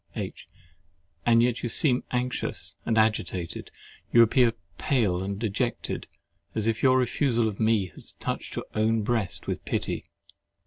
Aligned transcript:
H. 0.15 0.47
And 1.27 1.43
yet 1.43 1.61
you 1.61 1.69
seem 1.69 2.03
anxious 2.09 2.73
and 2.87 2.97
agitated. 2.97 3.69
You 4.11 4.23
appear 4.23 4.53
pale 4.79 5.21
and 5.21 5.37
dejected, 5.37 6.07
as 6.55 6.65
if 6.65 6.81
your 6.81 6.97
refusal 6.97 7.47
of 7.47 7.59
me 7.59 7.89
had 7.89 8.01
touched 8.19 8.55
your 8.55 8.65
own 8.73 9.03
breast 9.03 9.45
with 9.45 9.63
pity. 9.63 10.05